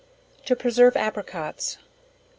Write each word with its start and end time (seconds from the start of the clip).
To 0.47 0.55
preserve 0.55 0.97
Apricots. 0.97 1.77